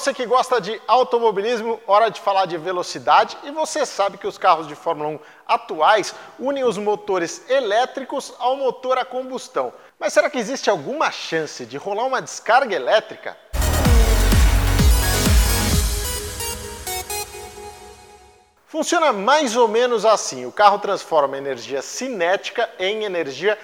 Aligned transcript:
você 0.00 0.14
que 0.14 0.24
gosta 0.24 0.58
de 0.58 0.80
automobilismo, 0.88 1.78
hora 1.86 2.08
de 2.08 2.22
falar 2.22 2.46
de 2.46 2.56
velocidade 2.56 3.36
e 3.44 3.50
você 3.50 3.84
sabe 3.84 4.16
que 4.16 4.26
os 4.26 4.38
carros 4.38 4.66
de 4.66 4.74
Fórmula 4.74 5.10
1 5.10 5.18
atuais 5.46 6.14
unem 6.38 6.64
os 6.64 6.78
motores 6.78 7.44
elétricos 7.50 8.32
ao 8.38 8.56
motor 8.56 8.96
a 8.96 9.04
combustão. 9.04 9.74
Mas 9.98 10.14
será 10.14 10.30
que 10.30 10.38
existe 10.38 10.70
alguma 10.70 11.10
chance 11.10 11.66
de 11.66 11.76
rolar 11.76 12.04
uma 12.04 12.22
descarga 12.22 12.74
elétrica? 12.74 13.36
Funciona 18.66 19.12
mais 19.12 19.54
ou 19.54 19.68
menos 19.68 20.06
assim: 20.06 20.46
o 20.46 20.52
carro 20.52 20.78
transforma 20.78 21.36
energia 21.36 21.82
cinética 21.82 22.70
em 22.78 23.04
energia 23.04 23.58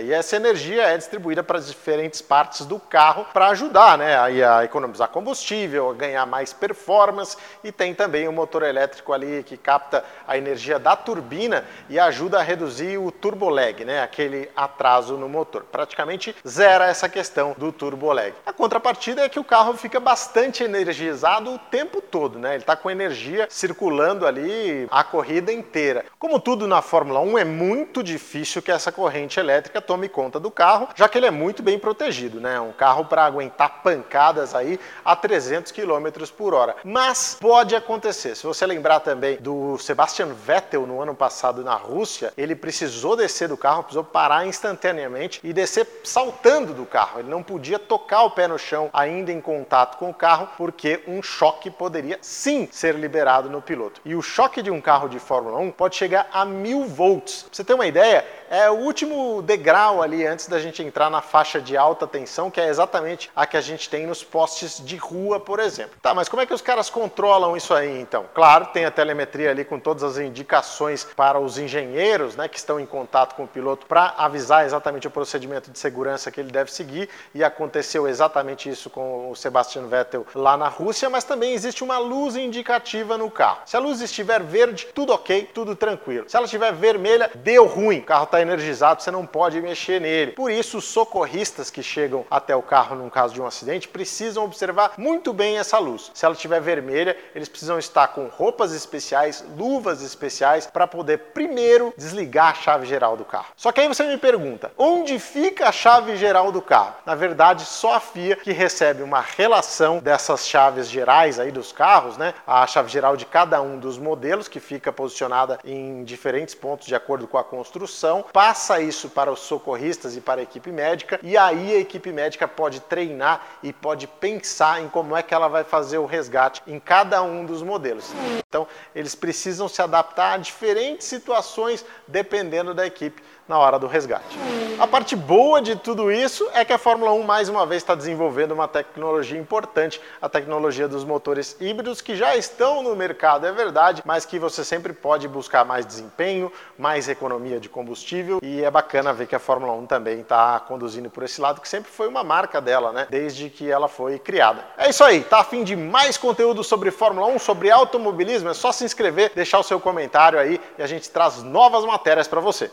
e 0.00 0.10
essa 0.10 0.36
energia 0.36 0.84
é 0.84 0.96
distribuída 0.96 1.42
para 1.42 1.58
as 1.58 1.68
diferentes 1.68 2.22
partes 2.22 2.64
do 2.64 2.78
carro 2.78 3.26
para 3.30 3.48
ajudar 3.48 3.98
né, 3.98 4.18
a, 4.18 4.64
economizar 4.64 5.08
combustível, 5.08 5.90
a 5.90 5.94
ganhar 5.94 6.24
mais 6.24 6.54
performance 6.54 7.36
e 7.62 7.70
tem 7.70 7.94
também 7.94 8.26
o 8.26 8.32
motor 8.32 8.62
elétrico 8.62 9.12
ali 9.12 9.42
que 9.42 9.58
capta 9.58 10.02
a 10.26 10.38
energia 10.38 10.78
da 10.78 10.96
turbina 10.96 11.62
e 11.90 11.98
ajuda 11.98 12.38
a 12.38 12.42
reduzir 12.42 12.96
o 12.96 13.12
turbo 13.12 13.50
lag, 13.50 13.84
né, 13.84 14.02
aquele 14.02 14.48
atraso 14.56 15.18
no 15.18 15.28
motor. 15.28 15.62
Praticamente 15.70 16.34
zera 16.46 16.86
essa 16.86 17.06
questão 17.06 17.54
do 17.58 17.70
turbo 17.70 18.10
lag. 18.10 18.32
A 18.46 18.52
contrapartida 18.52 19.22
é 19.22 19.28
que 19.28 19.38
o 19.38 19.44
carro 19.44 19.74
fica 19.74 20.00
bastante 20.00 20.64
energizado 20.64 21.52
o 21.52 21.58
tempo 21.58 22.00
todo, 22.00 22.38
né? 22.38 22.54
Ele 22.54 22.62
está 22.62 22.74
com 22.74 22.90
energia 22.90 23.46
circulando 23.50 24.26
ali 24.26 24.86
a 24.90 25.04
corrida 25.04 25.52
inteira. 25.52 26.06
Como 26.18 26.40
tudo 26.40 26.66
na 26.66 26.80
Fórmula 26.80 27.20
1 27.20 27.38
é 27.38 27.44
muito 27.44 28.02
difícil 28.02 28.62
que 28.62 28.72
essa 28.72 28.90
corrente 28.90 29.17
corrente 29.18 29.40
elétrica 29.40 29.80
tome 29.80 30.08
conta 30.08 30.38
do 30.38 30.48
carro, 30.48 30.88
já 30.94 31.08
que 31.08 31.18
ele 31.18 31.26
é 31.26 31.30
muito 31.30 31.60
bem 31.60 31.76
protegido, 31.76 32.40
né? 32.40 32.60
Um 32.60 32.70
carro 32.70 33.04
para 33.04 33.24
aguentar 33.24 33.82
pancadas 33.82 34.54
aí 34.54 34.78
a 35.04 35.16
300 35.16 35.72
km 35.72 36.08
por 36.36 36.54
hora. 36.54 36.76
Mas 36.84 37.36
pode 37.40 37.74
acontecer. 37.74 38.36
Se 38.36 38.46
você 38.46 38.64
lembrar 38.64 39.00
também 39.00 39.36
do 39.38 39.76
Sebastian 39.78 40.28
Vettel 40.28 40.86
no 40.86 41.02
ano 41.02 41.16
passado 41.16 41.64
na 41.64 41.74
Rússia, 41.74 42.32
ele 42.36 42.54
precisou 42.54 43.16
descer 43.16 43.48
do 43.48 43.56
carro, 43.56 43.82
precisou 43.82 44.04
parar 44.04 44.46
instantaneamente 44.46 45.40
e 45.42 45.52
descer 45.52 46.00
saltando 46.04 46.72
do 46.72 46.86
carro. 46.86 47.18
Ele 47.18 47.28
não 47.28 47.42
podia 47.42 47.78
tocar 47.78 48.22
o 48.22 48.30
pé 48.30 48.46
no 48.46 48.58
chão 48.58 48.88
ainda 48.92 49.32
em 49.32 49.40
contato 49.40 49.98
com 49.98 50.10
o 50.10 50.14
carro, 50.14 50.48
porque 50.56 51.02
um 51.08 51.20
choque 51.20 51.70
poderia 51.70 52.18
sim 52.22 52.68
ser 52.70 52.94
liberado 52.94 53.50
no 53.50 53.60
piloto. 53.60 54.00
E 54.04 54.14
o 54.14 54.22
choque 54.22 54.62
de 54.62 54.70
um 54.70 54.80
carro 54.80 55.08
de 55.08 55.18
Fórmula 55.18 55.58
1 55.58 55.72
pode 55.72 55.96
chegar 55.96 56.28
a 56.32 56.44
mil 56.44 56.84
volts. 56.84 57.42
Pra 57.42 57.50
você 57.52 57.64
ter 57.64 57.74
uma 57.74 57.86
ideia, 57.86 58.24
é 58.50 58.70
o 58.70 58.74
último 58.74 59.07
degrau 59.42 60.02
ali 60.02 60.26
antes 60.26 60.46
da 60.46 60.58
gente 60.58 60.82
entrar 60.82 61.10
na 61.10 61.20
faixa 61.20 61.60
de 61.60 61.76
alta 61.76 62.06
tensão, 62.06 62.50
que 62.50 62.60
é 62.60 62.68
exatamente 62.68 63.30
a 63.34 63.46
que 63.46 63.56
a 63.56 63.60
gente 63.60 63.88
tem 63.88 64.06
nos 64.06 64.22
postes 64.22 64.84
de 64.84 64.96
rua, 64.96 65.40
por 65.40 65.60
exemplo. 65.60 65.96
Tá, 66.02 66.14
mas 66.14 66.28
como 66.28 66.42
é 66.42 66.46
que 66.46 66.54
os 66.54 66.62
caras 66.62 66.90
controlam 66.90 67.56
isso 67.56 67.74
aí 67.74 68.00
então? 68.00 68.26
Claro, 68.34 68.66
tem 68.66 68.84
a 68.84 68.90
telemetria 68.90 69.50
ali 69.50 69.64
com 69.64 69.78
todas 69.78 70.02
as 70.02 70.18
indicações 70.18 71.04
para 71.16 71.38
os 71.38 71.58
engenheiros, 71.58 72.36
né, 72.36 72.48
que 72.48 72.58
estão 72.58 72.78
em 72.78 72.86
contato 72.86 73.34
com 73.34 73.44
o 73.44 73.48
piloto 73.48 73.86
para 73.86 74.14
avisar 74.16 74.64
exatamente 74.64 75.06
o 75.06 75.10
procedimento 75.10 75.70
de 75.70 75.78
segurança 75.78 76.30
que 76.30 76.40
ele 76.40 76.50
deve 76.50 76.72
seguir 76.72 77.08
e 77.34 77.44
aconteceu 77.44 78.08
exatamente 78.08 78.68
isso 78.68 78.90
com 78.90 79.30
o 79.30 79.36
Sebastian 79.36 79.86
Vettel 79.86 80.26
lá 80.34 80.56
na 80.56 80.68
Rússia, 80.68 81.08
mas 81.10 81.24
também 81.24 81.52
existe 81.52 81.82
uma 81.84 81.98
luz 81.98 82.36
indicativa 82.36 83.16
no 83.16 83.30
carro. 83.30 83.60
Se 83.66 83.76
a 83.76 83.80
luz 83.80 84.00
estiver 84.00 84.42
verde, 84.42 84.86
tudo 84.94 85.12
ok, 85.12 85.50
tudo 85.52 85.74
tranquilo. 85.74 86.28
Se 86.28 86.36
ela 86.36 86.44
estiver 86.44 86.72
vermelha, 86.72 87.30
deu 87.34 87.66
ruim. 87.66 87.98
O 87.98 88.04
carro 88.04 88.24
está 88.24 88.40
energizado, 88.40 88.97
você 89.02 89.10
não 89.10 89.26
pode 89.26 89.60
mexer 89.60 90.00
nele. 90.00 90.32
Por 90.32 90.50
isso, 90.50 90.78
os 90.78 90.84
socorristas 90.84 91.70
que 91.70 91.82
chegam 91.82 92.24
até 92.30 92.54
o 92.54 92.62
carro 92.62 92.96
num 92.96 93.10
caso 93.10 93.34
de 93.34 93.40
um 93.40 93.46
acidente 93.46 93.88
precisam 93.88 94.44
observar 94.44 94.92
muito 94.96 95.32
bem 95.32 95.58
essa 95.58 95.78
luz. 95.78 96.10
Se 96.14 96.24
ela 96.24 96.34
estiver 96.34 96.60
vermelha, 96.60 97.16
eles 97.34 97.48
precisam 97.48 97.78
estar 97.78 98.08
com 98.08 98.26
roupas 98.26 98.72
especiais, 98.72 99.44
luvas 99.56 100.02
especiais 100.02 100.66
para 100.66 100.86
poder 100.86 101.18
primeiro 101.34 101.92
desligar 101.96 102.50
a 102.50 102.54
chave 102.54 102.86
geral 102.86 103.16
do 103.16 103.24
carro. 103.24 103.46
Só 103.56 103.72
que 103.72 103.80
aí 103.80 103.88
você 103.88 104.04
me 104.04 104.16
pergunta, 104.16 104.72
onde 104.76 105.18
fica 105.18 105.68
a 105.68 105.72
chave 105.72 106.16
geral 106.16 106.50
do 106.52 106.62
carro? 106.62 106.96
Na 107.04 107.14
verdade, 107.14 107.64
só 107.64 107.94
a 107.94 108.00
FIA 108.00 108.36
que 108.36 108.52
recebe 108.52 109.02
uma 109.02 109.20
relação 109.20 109.98
dessas 109.98 110.46
chaves 110.46 110.88
gerais 110.88 111.38
aí 111.38 111.50
dos 111.50 111.72
carros, 111.72 112.16
né? 112.16 112.34
A 112.46 112.66
chave 112.66 112.90
geral 112.90 113.16
de 113.16 113.26
cada 113.26 113.60
um 113.60 113.78
dos 113.78 113.98
modelos 113.98 114.48
que 114.48 114.60
fica 114.60 114.92
posicionada 114.92 115.58
em 115.64 116.04
diferentes 116.04 116.54
pontos 116.54 116.86
de 116.86 116.94
acordo 116.94 117.26
com 117.26 117.38
a 117.38 117.44
construção 117.44 118.24
passa 118.32 118.80
isso 118.88 119.08
para 119.10 119.30
os 119.30 119.40
socorristas 119.40 120.16
e 120.16 120.20
para 120.20 120.40
a 120.40 120.42
equipe 120.42 120.72
médica, 120.72 121.20
e 121.22 121.36
aí 121.36 121.74
a 121.74 121.78
equipe 121.78 122.10
médica 122.10 122.48
pode 122.48 122.80
treinar 122.80 123.46
e 123.62 123.72
pode 123.72 124.06
pensar 124.06 124.82
em 124.82 124.88
como 124.88 125.16
é 125.16 125.22
que 125.22 125.34
ela 125.34 125.48
vai 125.48 125.64
fazer 125.64 125.98
o 125.98 126.06
resgate 126.06 126.62
em 126.66 126.80
cada 126.80 127.22
um 127.22 127.44
dos 127.44 127.62
modelos. 127.62 128.12
Então, 128.50 128.66
eles 128.94 129.14
precisam 129.14 129.68
se 129.68 129.82
adaptar 129.82 130.32
a 130.32 130.36
diferentes 130.38 131.06
situações 131.06 131.84
dependendo 132.06 132.72
da 132.72 132.86
equipe 132.86 133.22
na 133.46 133.58
hora 133.58 133.78
do 133.78 133.86
resgate. 133.86 134.38
A 134.78 134.86
parte 134.86 135.16
boa 135.16 135.60
de 135.60 135.76
tudo 135.76 136.10
isso 136.10 136.48
é 136.54 136.64
que 136.64 136.72
a 136.72 136.78
Fórmula 136.78 137.12
1 137.12 137.22
mais 137.24 137.48
uma 137.48 137.66
vez 137.66 137.82
está 137.82 137.94
desenvolvendo 137.94 138.52
uma 138.52 138.68
tecnologia 138.68 139.38
importante, 139.38 140.00
a 140.20 140.28
tecnologia 140.28 140.86
dos 140.86 141.04
motores 141.04 141.56
híbridos 141.60 142.00
que 142.00 142.14
já 142.14 142.36
estão 142.36 142.82
no 142.82 142.94
mercado, 142.96 143.46
é 143.46 143.52
verdade, 143.52 144.02
mas 144.04 144.24
que 144.24 144.38
você 144.38 144.64
sempre 144.64 144.94
pode 144.94 145.26
buscar 145.28 145.64
mais 145.64 145.84
desempenho, 145.84 146.50
mais 146.78 147.08
economia 147.08 147.60
de 147.60 147.68
combustível 147.68 148.38
e 148.42 148.62
é 148.62 148.70
bacana 148.70 149.12
ver 149.12 149.26
que 149.26 149.34
a 149.34 149.38
Fórmula 149.38 149.72
1 149.74 149.86
também 149.86 150.20
está 150.20 150.58
conduzindo 150.60 151.10
por 151.10 151.22
esse 151.22 151.40
lado, 151.40 151.60
que 151.60 151.68
sempre 151.68 151.90
foi 151.90 152.08
uma 152.08 152.24
marca 152.24 152.60
dela, 152.60 152.92
né? 152.92 153.06
Desde 153.10 153.50
que 153.50 153.70
ela 153.70 153.88
foi 153.88 154.18
criada. 154.18 154.64
É 154.76 154.88
isso 154.88 155.04
aí, 155.04 155.22
tá 155.22 155.40
afim 155.40 155.64
de 155.64 155.76
mais 155.76 156.16
conteúdo 156.16 156.64
sobre 156.64 156.90
Fórmula 156.90 157.26
1, 157.26 157.38
sobre 157.38 157.70
automobilismo? 157.70 158.37
É 158.46 158.54
só 158.54 158.72
se 158.72 158.84
inscrever, 158.84 159.32
deixar 159.34 159.58
o 159.58 159.62
seu 159.62 159.80
comentário 159.80 160.38
aí 160.38 160.60
e 160.78 160.82
a 160.82 160.86
gente 160.86 161.08
traz 161.10 161.42
novas 161.42 161.84
matérias 161.84 162.28
para 162.28 162.40
você. 162.40 162.70